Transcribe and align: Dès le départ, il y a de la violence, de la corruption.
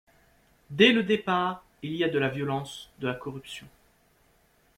Dès 0.71 0.93
le 0.93 1.03
départ, 1.03 1.63
il 1.83 1.91
y 1.95 2.03
a 2.03 2.09
de 2.09 2.17
la 2.17 2.29
violence, 2.29 2.89
de 2.97 3.07
la 3.07 3.13
corruption. 3.13 3.67